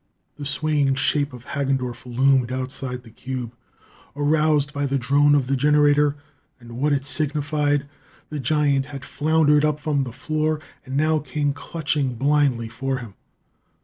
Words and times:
The 0.37 0.47
swaying 0.47 0.95
shape 0.95 1.31
of 1.31 1.45
Hagendorff 1.45 2.07
loomed 2.07 2.51
outside 2.51 3.03
the 3.03 3.11
cube. 3.11 3.53
Aroused 4.15 4.73
by 4.73 4.87
the 4.87 4.97
drone 4.97 5.35
of 5.35 5.45
the 5.45 5.55
generator 5.55 6.15
and 6.59 6.71
what 6.79 6.91
it 6.91 7.05
signified, 7.05 7.87
the 8.31 8.39
giant 8.39 8.87
had 8.87 9.05
floundered 9.05 9.63
up 9.63 9.79
from 9.79 10.01
the 10.03 10.11
floor 10.11 10.59
and 10.87 10.97
now 10.97 11.19
came 11.19 11.53
clutching 11.53 12.15
blindly 12.15 12.67
for 12.67 12.97
him. 12.97 13.13